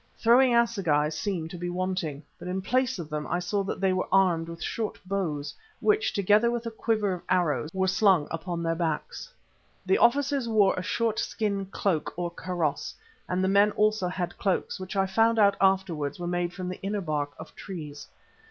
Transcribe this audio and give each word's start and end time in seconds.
Throwing 0.17 0.51
assegais 0.55 1.11
seemed 1.13 1.51
to 1.51 1.59
be 1.59 1.69
wanting, 1.69 2.23
but 2.39 2.47
in 2.47 2.59
place 2.63 2.97
of 2.97 3.07
them 3.07 3.27
I 3.27 3.37
saw 3.37 3.61
that 3.65 3.79
they 3.79 3.93
were 3.93 4.07
armed 4.11 4.49
with 4.49 4.59
short 4.59 4.97
bows, 5.05 5.53
which, 5.79 6.11
together 6.11 6.49
with 6.49 6.65
a 6.65 6.71
quiver 6.71 7.13
of 7.13 7.21
arrows, 7.29 7.69
were 7.71 7.87
slung 7.87 8.27
upon 8.31 8.63
their 8.63 8.73
backs. 8.73 9.31
The 9.85 9.99
officers 9.99 10.49
wore 10.49 10.73
a 10.73 10.81
short 10.81 11.19
skin 11.19 11.67
cloak 11.67 12.15
or 12.17 12.31
kaross, 12.31 12.95
and 13.29 13.43
the 13.43 13.47
men 13.47 13.69
also 13.73 14.07
had 14.07 14.39
cloaks, 14.39 14.79
which 14.79 14.95
I 14.95 15.05
found 15.05 15.37
out 15.37 15.55
afterwards 15.61 16.19
were 16.19 16.25
made 16.25 16.51
from 16.51 16.67
the 16.69 16.81
inner 16.81 17.01
bark 17.01 17.35
of 17.37 17.55
trees. 17.55 18.07